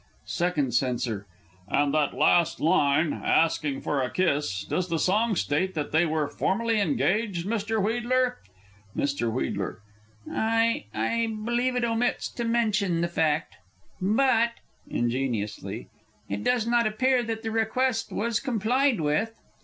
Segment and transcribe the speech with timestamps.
[0.25, 1.27] Second Censor.
[1.67, 6.27] And that last line "asking for a kiss" does the song state that they were
[6.27, 7.79] formally engaged, Mr.
[7.79, 8.37] Wheedler?
[8.97, 9.27] Mr.
[9.27, 9.75] W.
[10.27, 13.57] I I believe it omits to mention the fact.
[14.01, 14.53] But
[14.89, 15.87] (ingeniously)
[16.27, 19.39] it does not appear that the request was complied with.